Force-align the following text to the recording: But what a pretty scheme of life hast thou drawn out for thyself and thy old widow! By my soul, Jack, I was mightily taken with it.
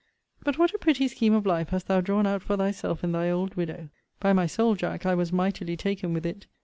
But 0.43 0.57
what 0.57 0.73
a 0.73 0.79
pretty 0.79 1.07
scheme 1.09 1.35
of 1.35 1.45
life 1.45 1.69
hast 1.69 1.87
thou 1.87 2.01
drawn 2.01 2.25
out 2.25 2.41
for 2.41 2.57
thyself 2.57 3.03
and 3.03 3.13
thy 3.13 3.29
old 3.29 3.53
widow! 3.53 3.89
By 4.19 4.33
my 4.33 4.47
soul, 4.47 4.73
Jack, 4.73 5.05
I 5.05 5.13
was 5.13 5.31
mightily 5.31 5.77
taken 5.77 6.11
with 6.11 6.25
it. 6.25 6.47